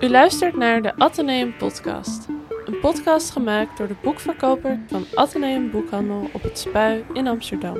[0.00, 2.26] U luistert naar de Atheneum Podcast.
[2.64, 7.76] Een podcast gemaakt door de boekverkoper van Atheneum Boekhandel op het Spui in Amsterdam.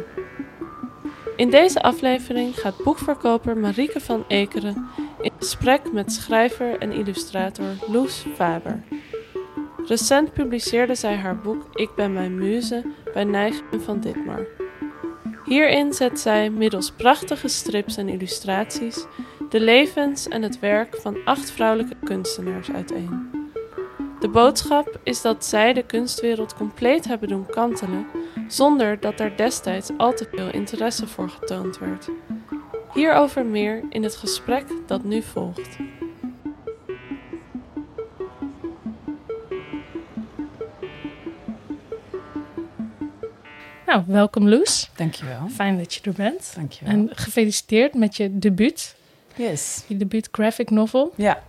[1.37, 4.89] In deze aflevering gaat boekverkoper Marieke van Ekeren
[5.21, 8.83] in gesprek met schrijver en illustrator Loes Faber.
[9.87, 14.47] Recent publiceerde zij haar boek Ik ben mijn muze bij Nijgen van Ditmar.
[15.49, 19.07] Hierin zet zij middels prachtige strips en illustraties
[19.49, 23.31] de levens en het werk van acht vrouwelijke kunstenaars uiteen.
[24.21, 28.07] De boodschap is dat zij de kunstwereld compleet hebben doen kantelen,
[28.49, 32.09] zonder dat er destijds al te veel interesse voor getoond werd.
[32.95, 35.77] Hierover meer in het gesprek dat nu volgt.
[43.89, 44.91] Nou, welkom Loes.
[44.97, 45.49] Dankjewel.
[45.55, 46.53] Fijn dat je er bent.
[46.55, 46.93] Dankjewel.
[46.95, 48.95] En gefeliciteerd met je debuut,
[49.35, 49.85] yes.
[49.87, 51.13] je debuut graphic novel.
[51.17, 51.43] Ja.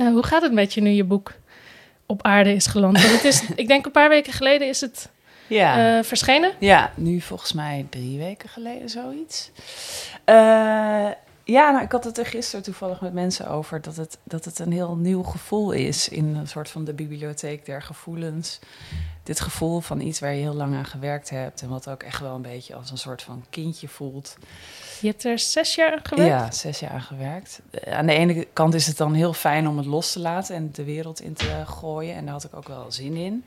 [0.00, 1.32] Uh, hoe gaat het met je nu je boek
[2.06, 3.00] op aarde is geland?
[3.02, 5.08] Want het is, ik denk een paar weken geleden is het
[5.46, 5.96] Ja.
[5.98, 6.52] uh, verschenen.
[6.58, 9.50] ja, nu volgens mij drie weken geleden zoiets.
[10.24, 10.34] Eh,
[11.44, 14.58] ja, nou, ik had het er gisteren toevallig met mensen over dat het, dat het
[14.58, 18.58] een heel nieuw gevoel is in een soort van de bibliotheek der gevoelens.
[19.22, 22.20] Dit gevoel van iets waar je heel lang aan gewerkt hebt en wat ook echt
[22.20, 24.36] wel een beetje als een soort van kindje voelt.
[25.00, 26.30] Je hebt er zes jaar aan gewerkt.
[26.30, 27.60] Ja, zes jaar aan gewerkt.
[27.70, 30.54] Eh, Aan de ene kant is het dan heel fijn om het los te laten
[30.54, 32.14] en de wereld in te gooien.
[32.14, 33.44] En daar had ik ook wel zin in.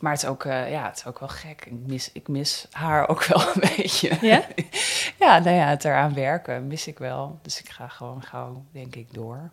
[0.00, 1.64] Maar het is ook, eh, ja, het is ook wel gek.
[1.66, 4.18] Ik mis, ik mis haar ook wel een beetje.
[4.20, 4.42] Ja?
[5.26, 7.38] ja, nou ja, het eraan werken mis ik wel.
[7.42, 9.50] Dus ik ga gewoon gauw, denk ik, door.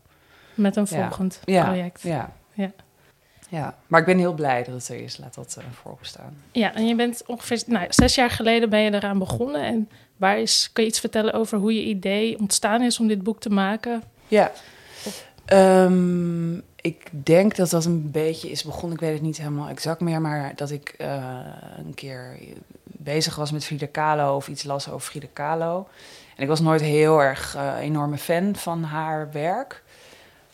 [0.54, 2.02] Met een volgend Ja, project.
[2.02, 2.10] Ja.
[2.12, 2.30] Ja.
[2.54, 2.72] Ja.
[3.52, 3.76] Ja.
[3.88, 5.18] Maar ik ben heel blij dat het er is.
[5.18, 6.38] Laat dat uh, voorop staan.
[6.52, 9.62] en je bent ongeveer nou, zes jaar geleden ben je eraan begonnen.
[9.64, 13.24] En waar is, kun je iets vertellen over hoe je idee ontstaan is om dit
[13.24, 14.04] boek te maken?
[14.28, 14.52] Ja.
[15.46, 18.94] Ehm, ik denk dat dat een beetje is begonnen.
[18.94, 20.22] Ik weet het niet helemaal exact meer.
[20.22, 21.40] Maar dat ik eh,
[21.78, 22.38] een keer
[22.84, 25.88] bezig was met Frida Kahlo of iets las over Frida Kahlo.
[26.36, 29.84] En ik was nooit heel erg eh, enorme fan van haar werk.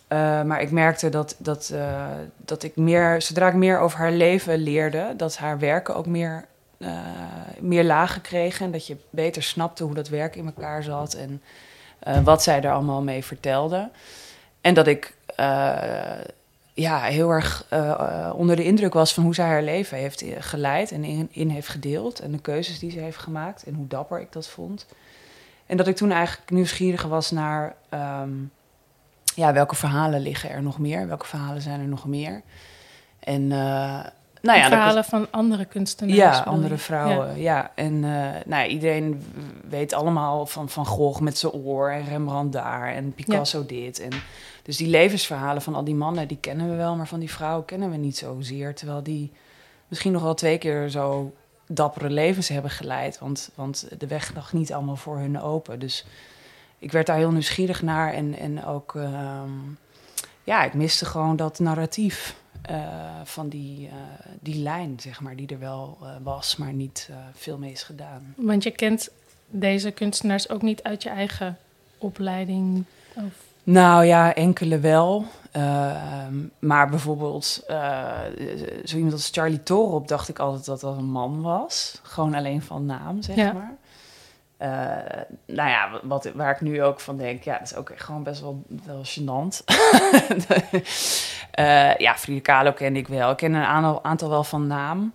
[0.08, 2.06] Eh, maar ik merkte dat, dat, eh,
[2.38, 6.46] dat ik meer, zodra ik meer over haar leven leerde, dat haar werken ook meer,
[6.78, 6.90] eh,
[7.60, 8.66] meer lagen kregen.
[8.66, 11.42] En dat je beter snapte hoe dat werk in elkaar zat en
[12.24, 13.90] wat zij er allemaal mee vertelde.
[14.62, 15.16] En dat ik
[16.74, 17.66] ja, heel erg
[18.34, 21.68] onder de indruk was van hoe zij haar leven heeft geleid en in, in heeft
[21.68, 22.20] gedeeld.
[22.20, 24.86] En de keuzes die ze heeft gemaakt en hoe dapper ik dat vond.
[25.66, 28.32] En dat ik toen eigenlijk nieuwsgierig was naar ehm,
[29.38, 31.08] ja, welke verhalen liggen er nog meer?
[31.08, 32.42] Welke verhalen zijn er nog meer?
[33.20, 34.06] En eh,
[34.42, 36.18] nou ja, dat verhalen van andere kunstenaars.
[36.18, 37.40] ja, andere vrouwen.
[37.40, 39.24] Ja, en eh, nou, iedereen
[39.70, 44.00] weet allemaal van Van Gogh met zijn oor en Rembrandt daar en Picasso dit.
[44.00, 44.12] En
[44.64, 47.66] dus die levensverhalen van al die mannen, die kennen we wel, maar van die vrouwen
[47.66, 48.76] kennen we niet zozeer.
[48.76, 49.32] Terwijl die
[49.88, 51.34] misschien nog wel twee keer zo
[51.68, 55.80] dappere levens hebben geleid, want, want de weg lag niet allemaal voor hun open.
[55.80, 56.06] Dus
[56.80, 59.52] ik werd daar heel nieuwsgierig naar en, en ook, ehm,
[60.44, 62.78] ja, ik miste gewoon dat narratief eh,
[63.24, 63.94] van die, eh,
[64.40, 68.34] die lijn, zeg maar, die er wel eh, was, maar niet veel mee is gedaan.
[68.38, 69.10] Want je kent
[69.50, 71.58] deze kunstenaars ook niet uit je eigen
[71.98, 72.84] opleiding.
[73.14, 73.24] Of...
[73.64, 75.26] Nou ja, enkele wel.
[75.52, 77.64] Ehm, maar bijvoorbeeld,
[78.86, 82.00] zo iemand als Charlie Torop dacht ik altijd dat dat een man was.
[82.04, 83.52] Gewoon alleen van naam, zeg Ja.
[83.54, 83.76] maar.
[84.58, 84.70] Eh,
[85.46, 88.42] nou ja, wat, waar ik nu ook van denk, ja, dat is ook gewoon best
[88.42, 89.64] wel, wel gênant.
[91.52, 93.32] Eh, ja, Frida Kahlo kende ik wel.
[93.32, 95.14] Ik ken een aantal, aantal wel van naam.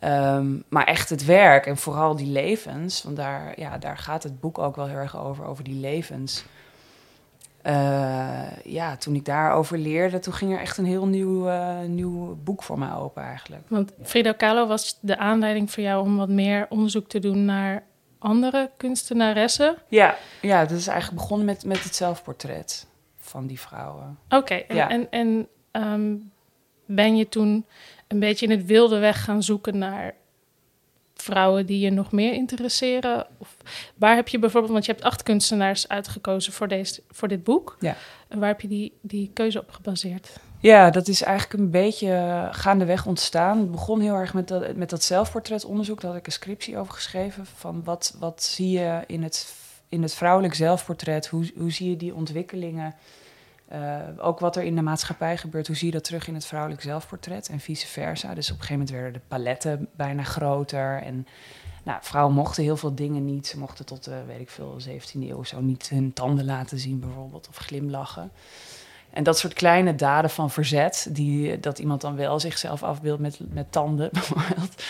[0.00, 4.40] Ehm, maar echt het werk en vooral die levens, want daar, ja, daar gaat het
[4.40, 6.44] boek ook wel heel erg over, over die levens.
[7.62, 11.50] Eh, ja, toen ik daarover leerde, toen ging er echt een heel nieuw,
[11.86, 13.62] nieuw boek voor mij open eigenlijk.
[13.68, 17.82] Want Frida Kahlo was de aanleiding voor jou om wat meer onderzoek te doen naar
[18.22, 19.76] andere kunstenaressen.
[19.88, 22.86] Ja, ja dat is eigenlijk begonnen met, met het zelfportret
[23.20, 24.18] van die vrouwen.
[24.28, 24.88] Oké, en, Ja.
[24.88, 26.14] en, en ehm,
[26.86, 27.66] ben je toen
[28.08, 30.14] een beetje in het wilde weg gaan zoeken naar
[31.14, 33.26] vrouwen die je nog meer interesseren?
[33.38, 33.56] Of
[33.96, 37.76] waar heb je bijvoorbeeld, want je hebt acht kunstenaars uitgekozen voor, deze, voor dit boek.
[37.80, 37.96] Ja.
[38.28, 40.36] En waar heb je die, die keuze op gebaseerd?
[40.62, 43.58] Ja, dat is eigenlijk een beetje eh, gaandeweg ontstaan.
[43.58, 46.00] Het begon heel erg met dat, met dat zelfportretonderzoek.
[46.00, 47.46] Daar had ik een scriptie over geschreven.
[47.46, 49.54] Van wat, wat zie je in het,
[49.88, 51.26] in het vrouwelijk zelfportret?
[51.26, 52.94] Hoe, hoe zie je die ontwikkelingen?
[53.68, 56.44] Eh, ook wat er in de maatschappij gebeurt, hoe zie je dat terug in het
[56.44, 58.34] vrouwelijk zelfportret en vice versa.
[58.34, 61.02] Dus op een gegeven moment werden de paletten bijna groter.
[61.02, 61.26] En
[61.84, 63.46] nou, vrouwen mochten heel veel dingen niet.
[63.46, 67.00] Ze mochten tot, eh weet ik veel, 17e eeuw zo niet hun tanden laten zien
[67.00, 68.30] bijvoorbeeld, of glimlachen.
[69.12, 73.38] En dat soort kleine daden van verzet, die, dat iemand dan wel zichzelf afbeeldt met,
[73.48, 74.82] met tanden bijvoorbeeld.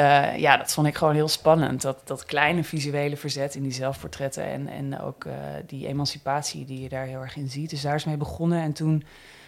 [0.00, 1.82] Uh, ja, dat vond ik gewoon heel spannend.
[1.82, 5.34] Dat, dat kleine visuele verzet in die zelfportretten en, en ook uh,
[5.66, 7.70] die emancipatie die je daar heel erg in ziet.
[7.70, 8.62] Dus daar is mee begonnen.
[8.62, 9.04] En toen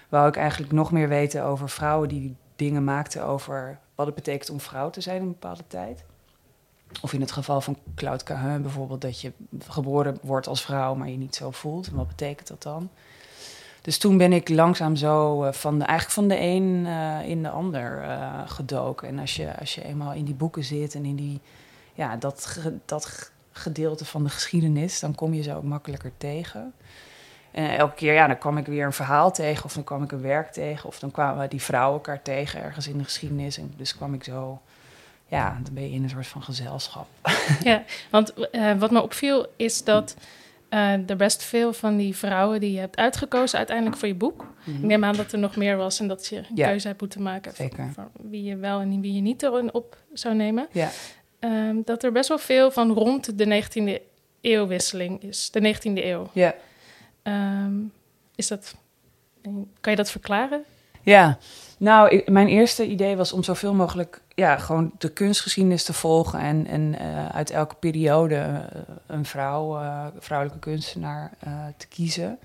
[0.09, 4.51] wou ik eigenlijk nog meer weten over vrouwen die dingen maakten over wat het betekent
[4.51, 6.05] om vrouw te zijn in een bepaalde tijd.
[7.01, 9.33] Of in het geval van Claude Cahun bijvoorbeeld, dat je
[9.69, 11.87] geboren wordt als vrouw, maar je niet zo voelt.
[11.87, 12.91] En wat betekent dat dan?
[13.83, 17.43] Dus toen ben ik langzaam zo uh, van de, eigenlijk van de een uh, in
[17.43, 19.09] de ander uh, gedoken.
[19.09, 21.41] En als je, als je eenmaal in die boeken zit en in die,
[21.95, 26.73] ja, dat, dat gedeelte van de geschiedenis, dan kom je ze ook makkelijker tegen.
[27.51, 30.13] En elke keer, ja, dan kwam ik weer een verhaal tegen, of dan kwam ik
[30.13, 33.59] een werk tegen, of dan kwamen die vrouwen elkaar tegen ergens in de geschiedenis.
[33.59, 34.61] En dus kwam ik zo,
[35.27, 37.07] ja, dan ben je in een soort van gezelschap.
[37.63, 38.35] Ja, want
[38.79, 40.17] wat me opviel is dat
[40.73, 44.43] uh, er best veel van die vrouwen die je hebt uitgekozen uiteindelijk voor je boek.
[44.43, 44.75] Mm -hmm.
[44.75, 47.01] Ik neem aan dat er nog meer was en dat je een ja, keuze hebt
[47.01, 47.91] moeten maken zeker.
[47.95, 50.69] van wie je wel en wie je niet erin op zou nemen.
[50.71, 50.91] Ja.
[51.41, 54.03] Um, dat er best wel veel van rond de 19e
[54.41, 56.31] eeuwwisseling is, de 19e eeuw.
[56.33, 56.55] Ja.
[57.23, 57.93] Um,
[58.35, 58.75] is dat,
[59.81, 60.65] kan je dat verklaren?
[61.03, 61.39] Ja,
[61.83, 66.39] nou, ik, mijn eerste idee was om zoveel mogelijk ja, gewoon de kunstgeschiedenis te volgen
[66.39, 68.59] en, en uh, uit elke periode uh,
[69.07, 71.33] een vrouw, uh, vrouwelijke kunstenaar
[71.77, 72.39] te kiezen.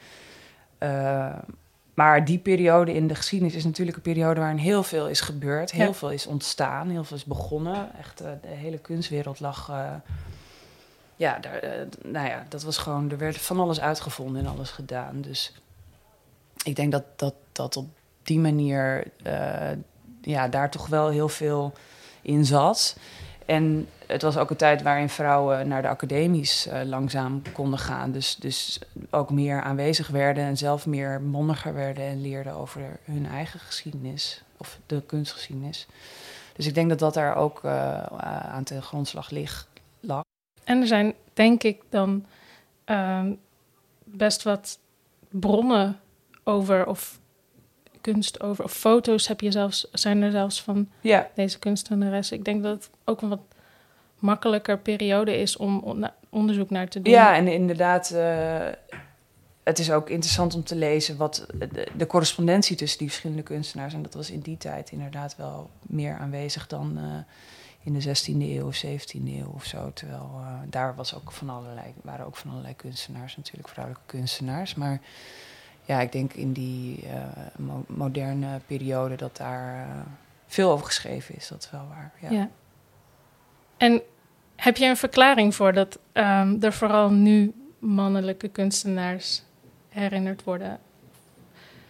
[1.94, 5.72] maar die periode in de geschiedenis is natuurlijk een periode waarin heel veel is gebeurd,
[5.72, 5.94] heel ja.
[5.94, 7.89] veel is ontstaan, heel veel is begonnen.
[8.00, 9.72] Echt, de hele kunstwereld lag.
[11.16, 11.62] ja, daar,
[12.04, 15.22] nou ja, dat was gewoon, er werd van alles uitgevonden en alles gedaan.
[15.22, 15.54] Dus
[16.63, 17.97] ik denk dat dat, dat op
[18.27, 19.71] die manier uh,
[20.21, 21.74] ja, daar toch wel heel veel
[22.21, 22.97] in zat.
[23.45, 28.12] En het was ook een tijd waarin vrouwen naar de academies uh, langzaam konden gaan.
[28.12, 28.79] Dus, dus
[29.09, 34.44] ook meer aanwezig werden en zelf meer mondiger werden en leerden over hun eigen geschiedenis
[34.57, 35.88] of de kunstgeschiedenis.
[36.53, 39.68] Dus ik denk dat dat daar ook uh, aan ten grondslag ligt,
[40.00, 40.21] lag.
[40.63, 42.25] En er zijn, denk ik, dan
[42.85, 43.24] uh,
[44.03, 44.79] best wat
[45.29, 46.00] bronnen
[46.44, 47.19] over of
[48.12, 51.30] kunst over, of foto's heb je zelfs, zijn er zelfs van ja.
[51.36, 52.31] deze kunstenares.
[52.31, 53.42] Ik denk dat het ook een wat
[54.19, 57.13] makkelijker periode is om on onderzoek naar te doen.
[57.13, 58.68] Ja, en inderdaad, uh,
[59.63, 63.94] het is ook interessant om te lezen wat de, de, correspondentie tussen die verschillende kunstenaars.
[63.94, 67.03] En dat was in die tijd inderdaad wel meer aanwezig dan uh,
[67.83, 69.92] in de 16e eeuw of 17e eeuw of zo.
[69.94, 74.75] Terwijl uh, daar was ook van allerlei, waren ook van allerlei kunstenaars, natuurlijk vrouwelijke kunstenaars.
[74.75, 75.01] Maar
[75.88, 77.04] ja, ik denk in die
[77.57, 79.95] mo moderne periode dat daar uh,
[80.48, 81.48] veel over geschreven is.
[81.48, 82.12] Dat is wel waar.
[82.19, 82.30] Ja.
[82.30, 82.50] ja.
[83.78, 84.01] En
[84.56, 89.44] heb je een verklaring voor dat um, er vooral nu mannelijke kunstenaars
[89.89, 90.80] herinnerd worden?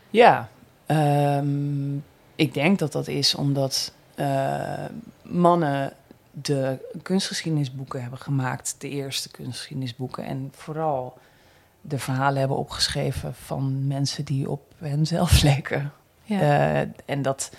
[0.09, 0.49] Ja,
[0.87, 2.03] um,
[2.35, 4.85] ik denk dat dat is omdat uh,
[5.21, 5.93] mannen
[6.31, 10.23] de kunstgeschiedenisboeken hebben gemaakt, de eerste kunstgeschiedenisboeken.
[10.23, 11.17] En vooral
[11.87, 15.91] de verhalen hebben opgeschreven van mensen die op henzelf leken.
[16.23, 16.39] Ja.
[16.39, 17.51] Uh, en, dat,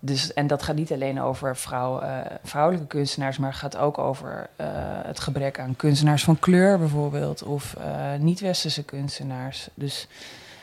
[0.00, 4.48] dus, en dat gaat niet alleen over vrouw, uh, vrouwelijke kunstenaars, maar gaat ook over
[4.60, 4.66] uh,
[5.02, 7.76] het gebrek aan kunstenaars van kleur bijvoorbeeld, of
[8.18, 9.68] niet-westerse kunstenaars.
[9.74, 10.08] Dus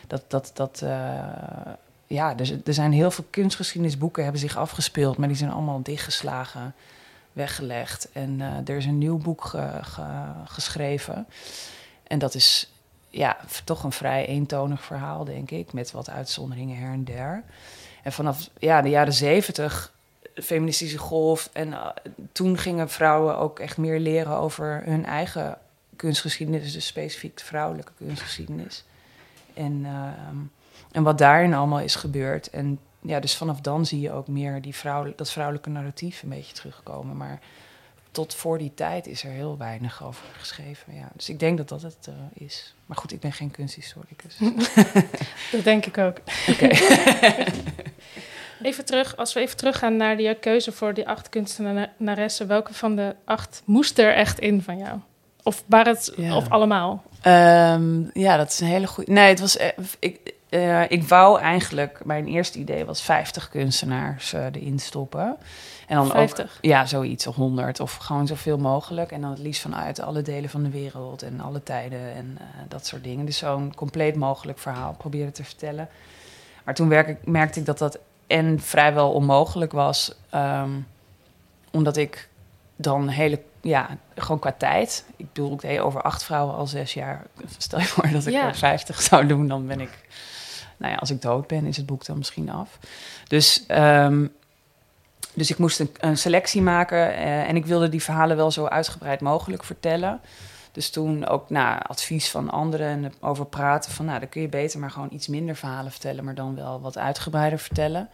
[0.07, 0.83] dat, dat, dat
[2.07, 6.73] ja, er, er zijn heel veel kunstgeschiedenisboeken hebben zich afgespeeld, maar die zijn allemaal dichtgeslagen,
[7.33, 8.09] weggelegd.
[8.11, 10.03] En er is een nieuw boek ge, ge,
[10.45, 11.27] geschreven.
[12.07, 12.72] En dat is
[13.13, 17.43] ja, toch een vrij eentonig verhaal, denk ik, met wat uitzonderingen her en der.
[18.03, 19.93] En vanaf ja, de jaren zeventig,
[20.35, 21.87] feministische golf, en uh,
[22.31, 25.57] toen gingen vrouwen ook echt meer leren over hun eigen
[25.95, 28.83] kunstgeschiedenis, dus specifiek de vrouwelijke kunstgeschiedenis.
[29.53, 30.07] En, uh,
[30.91, 32.49] en wat daarin allemaal is gebeurd.
[32.49, 36.29] En ja, dus vanaf dan zie je ook meer die vrouw, dat vrouwelijke narratief een
[36.29, 37.17] beetje terugkomen.
[37.17, 37.39] Maar
[38.13, 40.95] tot voor die tijd is er heel weinig over geschreven.
[40.95, 41.09] Ja.
[41.15, 42.73] Dus ik denk dat dat het uh, is.
[42.85, 44.37] Maar goed, ik ben geen kunsthistoricus.
[45.51, 46.17] dat denk ik ook.
[46.49, 46.79] Okay.
[48.61, 52.47] even terug, als we even teruggaan naar die keuze voor die acht kunstenaressen.
[52.47, 54.99] Welke van de acht moest er echt in van jou?
[55.43, 56.35] Of waren het, ja.
[56.35, 57.03] of allemaal?
[57.27, 59.11] Um, ja, dat is een hele goede...
[59.11, 59.57] Nee, het was...
[59.99, 62.05] Ik, uh, ik wou eigenlijk...
[62.05, 65.37] Mijn eerste idee was 50 kunstenaars uh, erin stoppen.
[65.87, 66.45] En dan 50?
[66.45, 69.11] Ook, ja, zoiets, of 100, of gewoon zoveel mogelijk.
[69.11, 72.47] En dan het liefst vanuit alle delen van de wereld en alle tijden en uh,
[72.67, 73.25] dat soort dingen.
[73.25, 75.89] Dus zo'n compleet mogelijk verhaal proberen te vertellen.
[76.63, 80.87] Maar toen werk ik, merkte ik dat dat en vrijwel onmogelijk was, um,
[81.71, 82.29] omdat ik
[82.75, 85.05] dan hele, ja, gewoon qua tijd.
[85.15, 87.25] Ik bedoel, ik deed over acht vrouwen al zes jaar.
[87.57, 88.47] Stel je voor dat ik Ja.
[88.47, 89.99] er 50 zou doen, dan ben ik
[90.83, 92.79] nou ja, als ik dood ben, is het boek dan misschien af.
[93.27, 94.27] Dus, ehm,
[95.33, 99.21] dus ik moest een, selectie maken eh, en ik wilde die verhalen wel zo uitgebreid
[99.21, 100.21] mogelijk vertellen.
[100.71, 104.47] Dus toen ook na advies van anderen en over praten van, nou, dan kun je
[104.47, 108.09] beter maar gewoon iets minder verhalen vertellen, maar dan wel wat uitgebreider vertellen.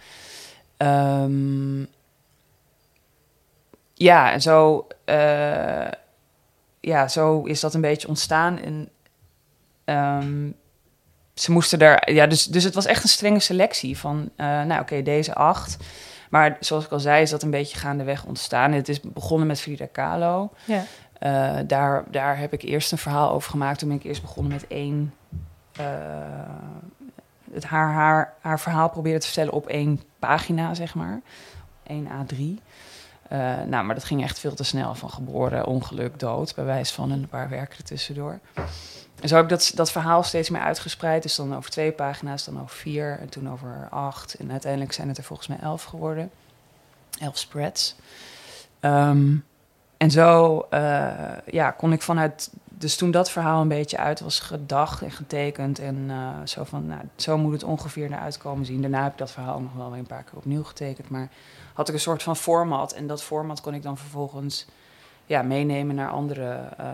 [0.77, 1.79] Ehm,
[3.93, 5.91] ja, en zo, eh,
[6.79, 8.59] ja, zo is dat een beetje ontstaan.
[8.59, 8.89] En
[11.41, 14.81] ze moesten daar, ja, dus, dus het was echt een strenge selectie van, uh, nou
[14.81, 15.77] oké, deze acht.
[16.29, 18.71] Maar zoals ik al zei, is dat een beetje gaandeweg ontstaan.
[18.71, 20.49] Het is begonnen met Frida Kahlo.
[20.65, 20.83] Ja.
[21.23, 23.79] Uh, daar, daar heb ik eerst een verhaal over gemaakt.
[23.79, 25.13] Toen ben ik eerst begonnen met één.
[25.79, 25.85] Uh,
[27.53, 31.21] het haar, haar, haar verhaal proberen te vertellen op één pagina, zeg maar.
[31.83, 32.37] 1 A3.
[32.37, 34.95] Uh, nou, maar dat ging echt veel te snel.
[34.95, 38.39] Van geboren, ongeluk, dood, bij wijze van een paar werken er tussendoor.
[39.21, 41.23] En zo heb ik dat, dat verhaal steeds meer uitgespreid.
[41.23, 44.33] Dus dan over twee pagina's, dan over vier en toen over acht.
[44.33, 46.31] En uiteindelijk zijn het er volgens mij elf geworden.
[47.19, 47.95] Elf spreads.
[48.81, 49.45] Um,
[49.97, 51.11] en zo uh,
[51.45, 52.49] ja, kon ik vanuit.
[52.63, 55.79] Dus toen dat verhaal een beetje uit was gedacht en getekend.
[55.79, 58.81] En uh, zo van, nou, zo moet het ongeveer naar uitkomen zien.
[58.81, 61.09] Daarna heb ik dat verhaal nog wel een paar keer opnieuw getekend.
[61.09, 61.29] Maar
[61.73, 62.93] had ik een soort van format.
[62.93, 64.65] En dat format kon ik dan vervolgens
[65.25, 66.85] ja, meenemen naar andere uh,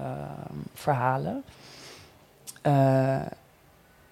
[0.73, 1.43] verhalen.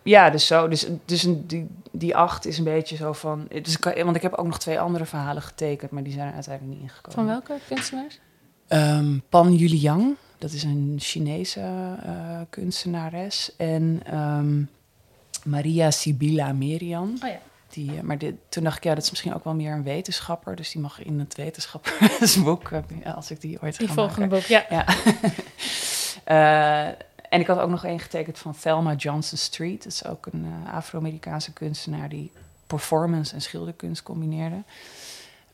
[0.03, 0.67] Ja, dus zo.
[0.67, 3.47] Dus, dus een, die, die acht is een beetje zo van.
[3.61, 6.33] Dus ik, want ik heb ook nog twee andere verhalen getekend, maar die zijn er
[6.33, 7.13] uiteindelijk niet ingekomen.
[7.13, 8.19] Van welke kunstenaars?
[8.67, 11.59] Um, Pan Yuliang, dat is een Chinese
[12.05, 13.55] uh, kunstenares.
[13.57, 14.69] En um,
[15.43, 17.19] Maria Sibilla Merian.
[17.23, 17.39] Oh ja.
[17.69, 19.83] Die, uh, maar dit, toen dacht ik, ja, dat is misschien ook wel meer een
[19.83, 20.55] wetenschapper.
[20.55, 24.39] Dus die mag in het wetenschappersboek, uh, als ik die ooit die ga volgende maken.
[24.39, 24.65] boek, ja.
[24.69, 24.85] ja.
[27.33, 29.83] en ik had ook nog één getekend van Thelma Johnson Street.
[29.83, 32.31] Dat is ook een Afro-Amerikaanse kunstenaar die
[32.67, 34.63] performance en schilderkunst combineerde.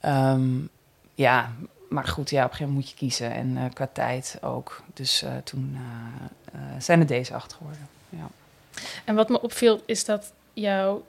[0.05, 0.69] Um,
[1.13, 1.51] ja,
[1.89, 3.31] maar goed, ja, op een gegeven moment moet je kiezen.
[3.31, 4.83] En uh, qua tijd ook.
[4.93, 5.77] Dus uh, toen
[6.77, 7.87] zijn er deze acht geworden.
[8.09, 8.29] Ja.
[9.05, 11.05] En wat me opviel is dat jouw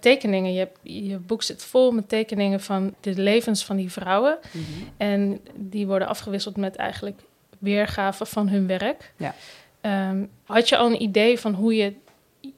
[0.00, 4.38] tekeningen, je, je boek zit vol met tekeningen van de levens van die vrouwen.
[4.50, 4.88] Mm -hmm.
[4.96, 7.20] En die worden afgewisseld met eigenlijk
[7.58, 9.12] weergaven van hun werk.
[9.16, 9.34] Ja.
[9.82, 11.94] Um, had je al een idee van hoe je,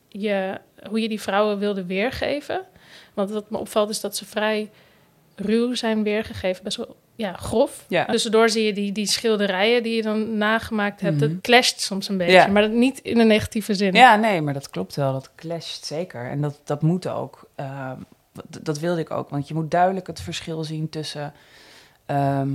[0.08, 2.62] je, hoe je die vrouwen wilde weergeven?
[3.14, 4.70] Want wat me opvalt is dat ze vrij
[5.34, 7.84] ruw zijn weergegeven, best wel ja, grof.
[7.88, 8.04] Ja.
[8.04, 11.20] Tussendoor zie je die, die schilderijen die je dan nagemaakt hebt.
[11.20, 11.30] Mhm.
[11.30, 12.46] Het clasht soms een beetje, Ja.
[12.46, 13.92] maar dat niet in een negatieve zin.
[13.92, 15.12] ja, nee, maar dat klopt wel.
[15.12, 16.30] Dat clasht zeker.
[16.30, 17.48] En dat, dat moet ook.
[17.54, 17.98] Ehm,
[18.32, 19.28] dat, dat wilde ik ook.
[19.28, 21.32] Want je moet duidelijk het verschil zien tussen
[22.06, 22.50] ehm,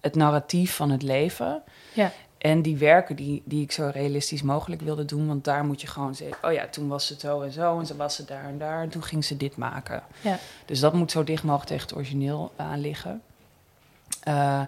[0.00, 1.62] het narratief van het leven...
[1.92, 2.12] Ja.
[2.38, 5.26] En die werken die, die ik zo realistisch mogelijk wilde doen.
[5.26, 6.48] Want daar moet je gewoon zeggen...
[6.48, 7.78] oh ja, toen was het zo en zo...
[7.78, 8.82] en ze was het daar en daar...
[8.82, 10.02] en toen ging ze dit maken.
[10.20, 10.38] Ja.
[10.64, 13.22] Dus dat moet zo dicht mogelijk tegen het origineel aan liggen.
[14.28, 14.60] Uh,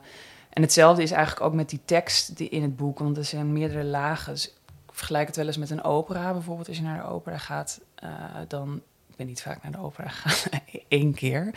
[0.50, 2.98] en hetzelfde is eigenlijk ook met die tekst die in het boek...
[2.98, 4.32] want er zijn meerdere lagen.
[4.32, 4.54] Dus ik
[4.92, 6.68] vergelijk het wel eens met een opera bijvoorbeeld.
[6.68, 8.10] Als je naar de opera gaat, uh,
[8.48, 8.80] dan...
[9.08, 11.50] Ik ben niet vaak naar de opera gegaan, één keer.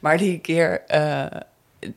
[0.00, 0.82] Maar die keer...
[0.88, 1.26] Uh,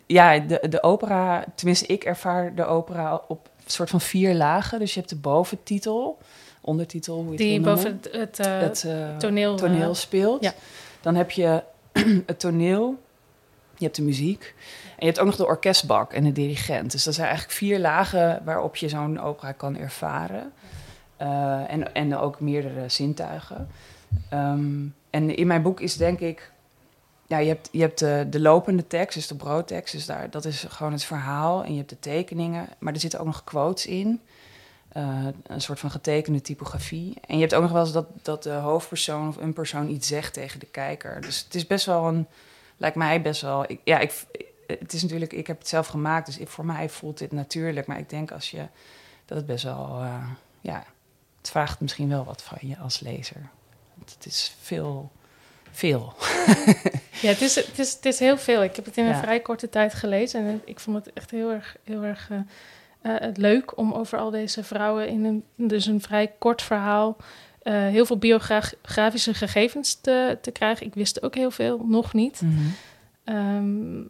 [0.06, 4.80] ja, de, de opera, tenminste, ik ervaar de opera op soort van vier lagen.
[4.80, 6.18] Dus je hebt de boventitel,
[6.62, 8.20] ondertitel, hoe je Die het boven noemen.
[8.22, 10.44] het, het, uh, het uh, toneel, toneel speelt.
[10.44, 10.54] ja.
[11.02, 11.64] Dan heb je
[12.26, 12.96] het toneel,
[13.78, 14.56] je hebt de muziek.
[14.90, 16.92] En je hebt ook nog de orkestbak en de dirigent.
[16.92, 20.52] Dus dat zijn eigenlijk vier lagen waarop je zo'n opera kan ervaren.
[21.22, 23.68] Uh, en, en ook meerdere zintuigen.
[24.34, 26.52] Um, en in mijn boek is denk ik
[27.30, 29.94] ja, je hebt, je hebt de, de lopende tekst, dus de broodtekst.
[29.94, 31.64] Dus daar, dat is gewoon het verhaal.
[31.64, 32.68] En je hebt de tekeningen.
[32.80, 34.22] Maar er zitten ook nog quotes in.
[34.98, 37.18] Uh, een soort van getekende typografie.
[37.28, 40.08] En je hebt ook nog wel eens dat, dat de hoofdpersoon of een persoon iets
[40.08, 41.22] zegt tegen de kijker.
[41.22, 42.28] Dus het is best wel een...
[42.78, 43.64] Lijkt mij best wel...
[43.68, 44.26] Ik, ja, ik,
[44.68, 45.34] het is natuurlijk...
[45.34, 47.88] Ik heb het zelf gemaakt, dus ik, voor mij voelt dit natuurlijk.
[47.88, 48.68] Maar ik denk als je...
[49.26, 50.02] Dat het best wel...
[50.02, 50.28] Uh,
[50.62, 50.86] ja,
[51.38, 53.50] het vraagt misschien wel wat van je als lezer.
[54.06, 55.12] Het is veel...
[55.72, 56.14] Veel.
[57.22, 58.64] Ja, het is, het, is, het is heel veel.
[58.64, 59.20] Ik heb het in een Ja.
[59.22, 60.46] vrij korte tijd gelezen.
[60.48, 62.40] En ik vond het echt heel erg, heel erg uh,
[63.04, 67.18] uh, leuk om over al deze vrouwen in een, dus een vrij kort verhaal
[67.64, 70.86] uh, heel veel biografische gegevens te, te krijgen.
[70.86, 72.42] Ik wist ook heel veel, nog niet.
[72.42, 72.74] Mm
[73.26, 73.36] -hmm.
[73.36, 74.10] um,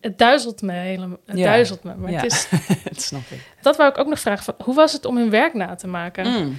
[0.00, 1.18] het duizelt me helemaal.
[1.26, 1.44] Het Ja.
[1.44, 1.94] duizelt me.
[1.94, 2.20] Maar Ja.
[2.22, 2.48] het is,
[2.92, 3.40] dat snap ik.
[3.60, 4.44] dat wou ik ook nog vragen.
[4.44, 6.26] Van, hoe was het om hun werk na te maken?
[6.26, 6.56] Mm.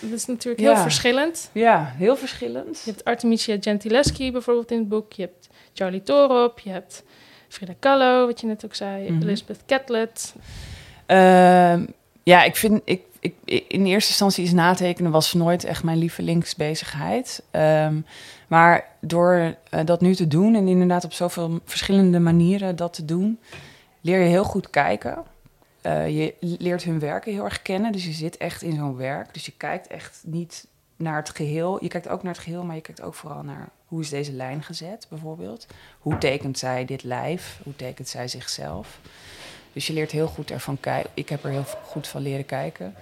[0.00, 1.50] Dat is natuurlijk heel verschillend.
[1.52, 2.82] Ja, heel verschillend.
[2.84, 5.12] Je hebt Artemisia Gentileschi bijvoorbeeld in het boek.
[5.12, 6.58] Je hebt Charlie Torop.
[6.58, 7.02] Je hebt
[7.48, 9.10] Frida Kahlo, wat je net ook zei.
[9.10, 9.22] Mhm.
[9.22, 10.34] Elizabeth Catlett.
[11.06, 11.86] Uh,
[12.22, 17.42] ja, ik vind, ik, ik, in eerste instantie is natekenen was nooit echt mijn lievelingsbezigheid.
[17.52, 18.06] Um,
[18.48, 23.04] maar door uh, dat nu te doen en inderdaad op zoveel verschillende manieren dat te
[23.04, 23.38] doen,
[24.00, 25.24] leer je heel goed kijken.
[25.82, 29.34] Uh, je leert hun werken heel erg kennen, dus je zit echt in zo'n werk.
[29.34, 31.82] Dus je kijkt echt niet naar het geheel.
[31.82, 34.32] Je kijkt ook naar het geheel, maar je kijkt ook vooral naar hoe is deze
[34.32, 35.66] lijn gezet, bijvoorbeeld.
[35.98, 37.60] Hoe tekent zij dit lijf?
[37.62, 39.00] Hoe tekent zij zichzelf?
[39.72, 41.10] Dus je leert heel goed ervan kijken.
[41.14, 42.94] Ik heb er heel goed van leren kijken.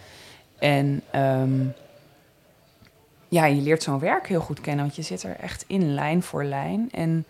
[0.58, 1.74] En um,
[3.28, 6.22] ja, je leert zo'n werk heel goed kennen, want je zit er echt in lijn
[6.22, 6.88] voor lijn.
[6.90, 7.24] En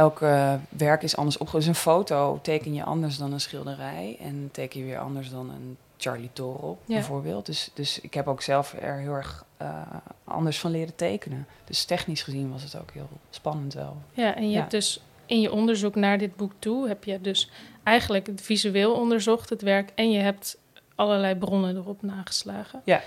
[0.00, 1.72] elke werk is anders opgegeven.
[1.72, 4.16] Dus een foto teken je anders dan een schilderij.
[4.20, 7.46] En teken je weer anders dan een Charlie Torop, bijvoorbeeld.
[7.46, 9.82] Dus, dus ik heb ook zelf er heel erg uh,
[10.24, 11.46] anders van leren tekenen.
[11.64, 13.96] Dus technisch gezien was het ook heel spannend wel.
[14.12, 16.88] Ja, en je hebt dus in je onderzoek naar dit boek toe...
[16.88, 17.50] heb je dus
[17.82, 19.92] eigenlijk het visueel onderzocht, het werk...
[19.94, 20.58] en je hebt
[20.94, 22.82] allerlei bronnen erop nageslagen.
[22.84, 23.00] Ja.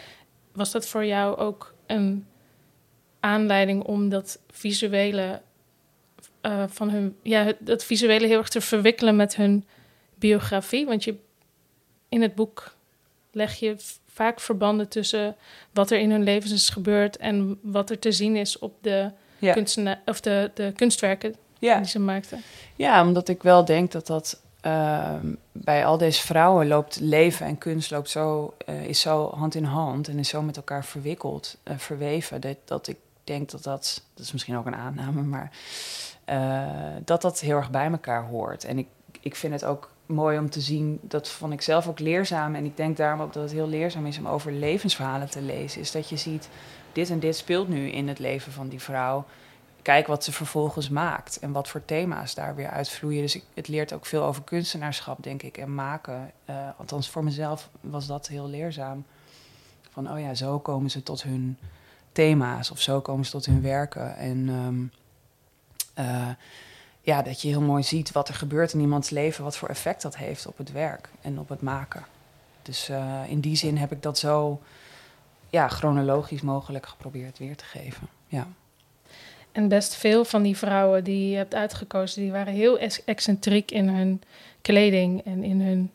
[0.52, 2.26] Was dat voor jou ook een
[3.20, 5.42] aanleiding om dat visuele
[6.42, 9.66] uh, van hun, ja, dat visuele heel erg te verwikkelen met hun
[10.16, 10.86] biografie?
[10.86, 11.16] Want je
[12.10, 12.76] in het boek
[13.32, 13.76] leg je
[14.08, 15.36] vaak verbanden tussen
[15.72, 19.12] wat er in hun levens is gebeurd en wat er te zien is op de,
[19.38, 19.54] ja.
[19.54, 21.78] kunstenaar, of de, de kunstwerken ja.
[21.78, 22.42] die ze maakten.
[22.76, 27.58] Ja, omdat ik wel denk dat dat Ehm, bij al deze vrouwen loopt leven en
[27.58, 31.58] kunst loopt zo, uh, is zo hand in hand en is zo met elkaar verwikkeld,
[31.64, 32.42] uh, verweven.
[32.42, 35.52] Dat, dat ik denk dat dat, dat is misschien ook een aanname, maar
[36.34, 36.62] uh,
[37.06, 38.64] dat dat heel erg bij elkaar hoort.
[38.64, 38.88] En ik,
[39.20, 42.56] ik vind het ook mooi om te zien, dat vond ik zelf ook leerzaam.
[42.56, 45.82] En ik denk daarom ook dat het heel leerzaam is om over levensverhalen te lezen.
[45.82, 46.50] Is dat je ziet,
[46.92, 49.26] dit en dit speelt nu in het leven van die vrouw
[49.84, 53.22] kijk wat ze vervolgens maakt en wat voor thema's daar weer uitvloeien.
[53.22, 56.32] Dus het leert ook veel over kunstenaarschap, denk ik, en maken.
[56.50, 59.06] Uh, althans, voor mezelf was dat heel leerzaam.
[59.90, 61.58] Van, oh ja, zo komen ze tot hun
[62.12, 64.16] thema's of zo komen ze tot hun werken.
[64.16, 64.92] En um,
[66.00, 66.30] uh,
[67.02, 70.02] ja, dat je heel mooi ziet wat er gebeurt in iemands leven, wat voor effect
[70.02, 72.06] dat heeft op het werk en op het maken.
[72.62, 74.62] Dus uh, in die zin heb ik dat zo
[75.50, 78.08] ja, chronologisch mogelijk geprobeerd weer te geven.
[78.28, 78.48] Ja.
[79.52, 83.88] En best veel van die vrouwen die je hebt uitgekozen, die waren heel excentriek in
[83.88, 84.22] hun
[84.62, 85.92] kleding en in hun,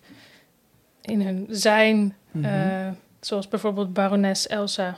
[1.01, 2.17] in hun zijn.
[2.31, 2.97] Mm -hmm.
[3.21, 4.97] zoals bijvoorbeeld barones Elsa,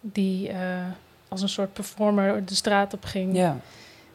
[0.00, 0.86] die uh,
[1.28, 3.36] als een soort performer de straat op ging.
[3.36, 3.58] Ja.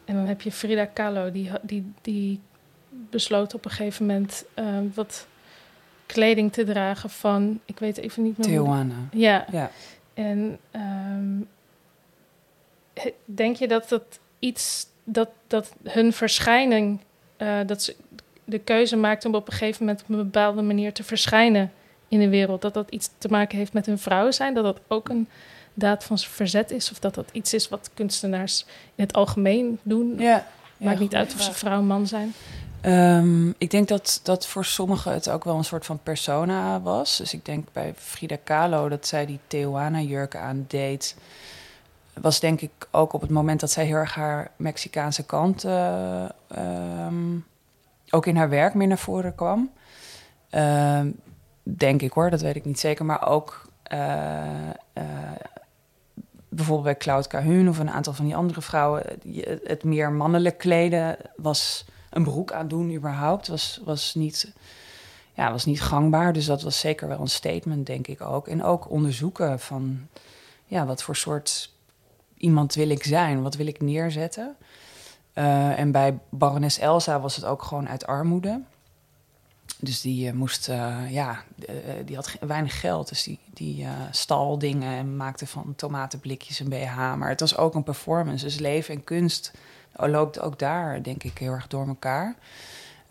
[0.04, 2.40] En dan heb je Frida Kahlo, die, die, die
[2.88, 5.26] besloot op een gegeven moment uh, wat
[6.06, 8.46] kleding te dragen van, ik weet even niet meer.
[8.46, 8.94] Theoana.
[9.12, 9.46] Ja.
[9.50, 9.70] ja.
[10.14, 11.48] En um,
[13.24, 17.00] denk je dat dat iets, dat, dat hun verschijning,
[17.38, 17.96] uh, dat ze
[18.44, 21.72] de keuze maakt om op een gegeven moment op een bepaalde manier te verschijnen
[22.08, 24.80] in de wereld, dat dat iets te maken heeft met hun vrouwen zijn, dat dat
[24.88, 25.28] ook een
[25.74, 30.18] daad van verzet is, of dat dat iets is wat kunstenaars in het algemeen doen?
[30.18, 30.46] Ja.
[30.76, 32.34] Maakt niet uit of ze vrouw of man zijn.
[32.84, 37.16] Um, ik denk dat, dat voor sommigen het ook wel een soort van persona was.
[37.16, 41.14] Dus ik denk bij Frida Kahlo dat zij die Tehuana-jurk aandeed
[42.20, 46.24] was denk ik ook op het moment dat zij heel erg haar Mexicaanse kant uh,
[47.06, 47.44] um,
[48.10, 49.70] ook in haar werk meer naar voren kwam.
[50.50, 51.00] Uh,
[51.62, 53.04] denk ik hoor, dat weet ik niet zeker.
[53.04, 54.70] Maar ook uh,
[56.54, 59.02] bijvoorbeeld bij Claude Cahun of een aantal van die andere vrouwen,
[59.64, 64.52] het meer mannelijk kleden was een broek aan doen überhaupt, was, was, niet,
[65.32, 66.32] ja, was niet gangbaar.
[66.32, 68.48] Dus dat was zeker wel een statement, denk ik ook.
[68.48, 70.08] En ook onderzoeken van
[70.66, 71.72] ja, wat voor soort
[72.36, 73.42] iemand wil ik zijn?
[73.42, 74.56] Wat wil ik neerzetten?
[75.34, 78.60] Uh, en bij barones Elsa was het ook gewoon uit armoede.
[79.84, 81.42] Dus die uh, moest, uh, ja,
[82.04, 83.08] die had weinig geld.
[83.08, 86.96] Dus die, die stal dingen en maakte van tomatenblikjes een BH.
[86.96, 88.44] Maar het was ook een performance.
[88.44, 89.52] Dus leven en kunst
[89.96, 92.34] loopt ook daar, denk ik, heel erg door elkaar.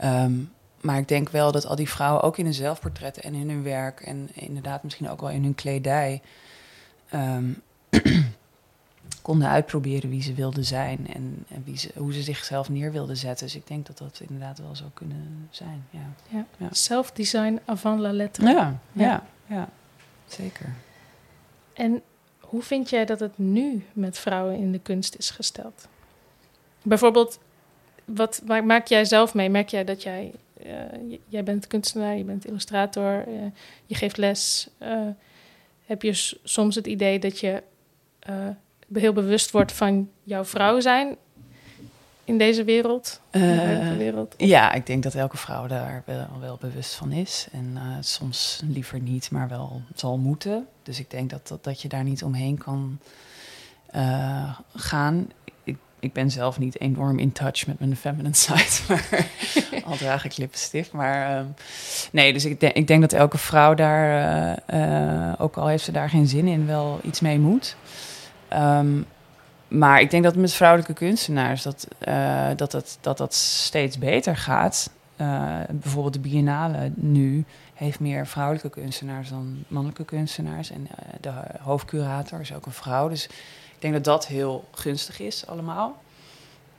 [0.03, 3.49] Um, maar ik denk wel dat al die vrouwen, ook in hun zelfportretten en in
[3.49, 3.99] hun werk...
[3.99, 6.21] en inderdaad misschien ook wel in hun kledij...
[7.13, 7.61] Um,
[9.21, 13.17] konden uitproberen wie ze wilden zijn en, en wie ze, hoe ze zichzelf neer wilden
[13.17, 13.45] zetten.
[13.45, 15.85] Dus ik denk dat dat inderdaad wel zou kunnen zijn.
[15.89, 16.13] Ja.
[16.29, 16.45] Ja.
[16.57, 16.67] ja.
[16.71, 18.49] Self-design avant la lettre.
[18.49, 19.69] Ja, ja, ja,
[20.27, 20.73] zeker.
[21.73, 22.01] En
[22.39, 25.87] hoe vind jij dat het nu met vrouwen in de kunst is gesteld?
[26.81, 27.39] Bijvoorbeeld,
[28.05, 29.49] wat maak jij zelf mee?
[29.49, 30.31] Merk jij dat jij,
[30.65, 33.41] uh, jij bent kunstenaar, je bent illustrator, uh,
[33.85, 34.69] je geeft les.
[34.79, 35.07] Uh,
[35.85, 37.63] heb je soms het idee dat je
[38.93, 41.15] heel bewust wordt van jouw vrouw zijn
[42.23, 43.21] in deze wereld?
[43.31, 43.47] In de
[43.91, 44.33] Eh, wereld?
[44.37, 47.47] Ja, ik denk dat elke vrouw daar wel, wel bewust van is.
[47.51, 50.67] En eh, soms liever niet, maar wel zal moeten.
[50.83, 52.99] Dus ik denk dat, dat, dat je daar niet omheen kan
[53.85, 55.29] eh, gaan.
[55.63, 59.27] Ik, ik ben zelf niet enorm in touch met mijn feminine side, maar
[59.89, 60.91] al draag ik lippenstift.
[60.91, 61.45] Maar ehm,
[62.11, 64.59] nee, dus ik, denk ik denk dat elke vrouw daar,
[65.37, 67.75] ook al heeft ze daar geen zin in, wel iets mee moet.
[68.51, 69.01] Ehm,
[69.67, 74.91] maar ik denk dat met vrouwelijke kunstenaars dat, eh, dat, dat dat steeds beter gaat.
[75.15, 80.71] Eh, bijvoorbeeld de Biennale nu heeft meer vrouwelijke kunstenaars dan mannelijke kunstenaars.
[80.71, 83.09] En eh, de hoofdcurator is ook een vrouw.
[83.09, 83.25] Dus
[83.75, 86.01] ik denk dat dat heel gunstig is allemaal.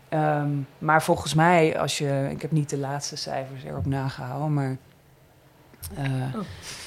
[0.09, 2.29] Ehm, maar volgens mij, als je...
[2.31, 4.77] Ik heb niet de laatste cijfers erop nagehouden, maar...
[5.95, 6.35] eh,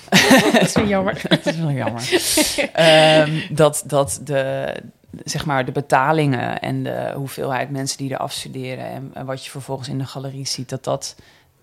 [0.53, 1.21] Dat is wel jammer.
[1.29, 2.09] dat is wel jammer.
[2.73, 4.75] Ehm, dat, dat de,
[5.23, 9.51] zeg maar, de betalingen en de hoeveelheid mensen die er afstuderen en, en wat je
[9.51, 11.15] vervolgens in de galerie ziet, dat dat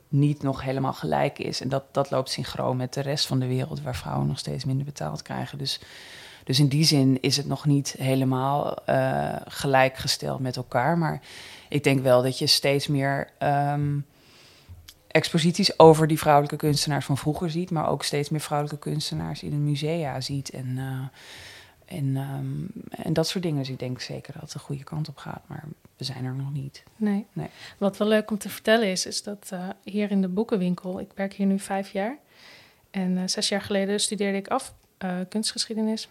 [0.08, 1.60] niet nog helemaal gelijk is.
[1.60, 4.64] En dat, dat loopt synchroon met de rest van de wereld, waar vrouwen nog steeds
[4.64, 5.58] minder betaald krijgen.
[5.58, 5.80] Dus,
[6.44, 10.98] dus in die zin is het nog niet helemaal eh, gelijkgesteld met elkaar.
[10.98, 11.20] Maar
[11.68, 13.98] ik denk wel dat je steeds meer ehm,
[15.12, 19.50] exposities over die vrouwelijke kunstenaars van vroeger ziet, maar ook steeds meer vrouwelijke kunstenaars in
[19.50, 20.50] de musea ziet.
[20.50, 23.58] En, eh, en, ehm, en dat soort dingen.
[23.58, 25.64] Dus ik denk zeker dat het de goede kant op gaat, maar
[25.96, 26.82] we zijn er nog niet.
[26.96, 27.26] Nee.
[27.32, 27.48] Nee.
[27.78, 31.10] Wat wel leuk om te vertellen is, is dat eh, hier in de boekenwinkel, ik
[31.14, 32.18] werk hier nu vijf jaar.
[32.90, 34.74] En eh, zes jaar geleden studeerde ik af
[35.28, 36.08] kunstgeschiedenis.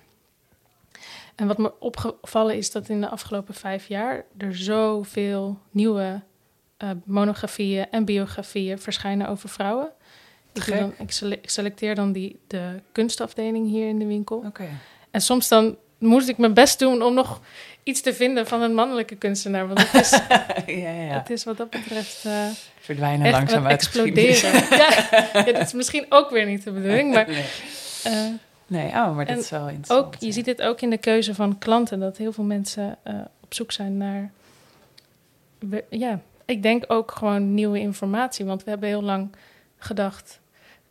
[1.36, 6.22] En wat me opgevallen is dat in de afgelopen vijf jaar er zoveel nieuwe
[6.82, 9.92] eh, monografieën en biografieën verschijnen over vrouwen.
[10.54, 14.44] Ik, dan, ik, sele- ik selecteer dan die, de kunstafdeling hier in de winkel.
[14.46, 14.68] Oké.
[15.12, 17.42] En soms dan moet ik mijn best doen om nog
[17.84, 19.68] iets te vinden van een mannelijke kunstenaar.
[19.68, 20.10] Want het is,
[20.82, 22.46] ja, ja, het is wat dat betreft eh,
[22.80, 24.54] Verdwijnen echt langzaam uit exploderen.
[24.78, 27.14] ja, ja, dat is misschien ook weer niet de bedoeling.
[27.14, 27.46] Maar nee.
[28.04, 28.28] eh,
[28.68, 30.06] nee, oh, maar dat is wel interessant.
[30.06, 30.32] ook, je ja.
[30.32, 32.00] ziet dit ook in de keuze van klanten.
[32.00, 32.98] Dat heel veel mensen
[33.44, 34.32] op zoek zijn naar...
[35.90, 38.46] ja, ik denk ook gewoon nieuwe informatie.
[38.46, 39.36] Want we hebben heel lang
[39.78, 40.40] gedacht...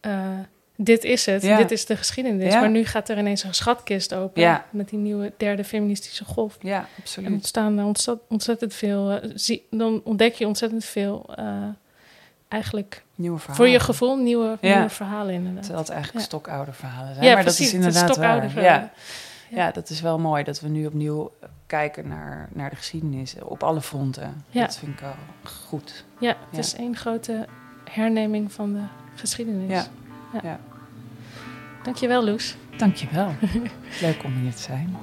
[0.01, 0.29] eh,
[0.77, 1.57] dit is het, Ja.
[1.57, 2.53] dit is de geschiedenis.
[2.53, 2.61] Ja.
[2.61, 4.43] Maar nu gaat er ineens een schatkist open...
[4.43, 4.65] Ja.
[4.71, 6.57] met die nieuwe derde feministische golf.
[6.61, 7.31] Ja, En absoluut.
[7.31, 9.11] ontstaan er ontzettend, ontzettend veel.
[9.11, 11.33] eh, zie, dan ontdek je ontzettend veel.
[11.37, 11.45] eh,
[12.49, 13.57] eigenlijk Nieuwe verhalen.
[13.65, 15.63] voor je gevoel nieuwe, nieuwe verhalen inderdaad.
[15.63, 16.31] Terwijl het eigenlijk Ja.
[16.31, 17.27] stokoude verhalen zijn.
[17.27, 17.59] Ja, maar precies.
[17.73, 18.51] dat is inderdaad waar.
[18.51, 18.63] verhalen.
[18.63, 18.93] Ja.
[19.51, 19.57] Ja.
[19.57, 21.33] ja, dat is wel mooi dat we nu opnieuw
[21.67, 24.45] kijken naar, naar de geschiedenis op alle fronten.
[24.49, 24.61] Ja.
[24.65, 26.05] Dat vind ik wel goed.
[26.21, 26.59] Ja, het Ja.
[26.59, 27.47] is één grote
[27.91, 28.83] herneming van de
[29.15, 29.71] geschiedenis.
[30.33, 30.41] Ja.
[30.43, 30.59] Ja.
[31.83, 32.57] Dankjewel, Loes.
[32.77, 33.31] Dankjewel.
[34.01, 34.97] Leuk om hier te zijn.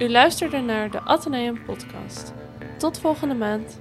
[0.00, 2.32] U luisterde naar de Atheneum Podcast.
[2.78, 3.80] Tot volgende maand.